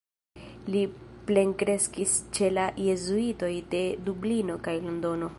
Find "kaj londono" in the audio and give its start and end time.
4.69-5.29